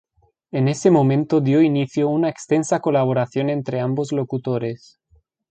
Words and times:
En 0.49 0.67
ese 0.67 0.89
momento 0.89 1.41
dio 1.41 1.61
inicio 1.61 2.09
una 2.09 2.27
extensa 2.27 2.79
colaboración 2.79 3.51
entre 3.51 3.79
ambos 3.79 4.11
locutores. 4.11 4.97